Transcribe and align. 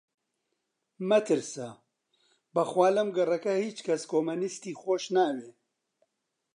مەترسە! 1.09 1.69
بە 2.53 2.63
خوا 2.69 2.87
لەم 2.95 3.09
گەڕەکە 3.17 3.53
هیچ 3.65 3.77
کەس 3.87 4.01
کۆمۆنیستی 4.11 4.77
خۆش 4.81 5.03
ناوێ 5.15 5.49